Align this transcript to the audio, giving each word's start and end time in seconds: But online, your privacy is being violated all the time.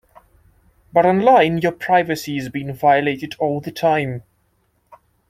But 0.91 1.05
online, 1.05 1.59
your 1.59 1.73
privacy 1.73 2.35
is 2.35 2.49
being 2.49 2.73
violated 2.73 3.35
all 3.37 3.61
the 3.61 3.71
time. 3.71 4.23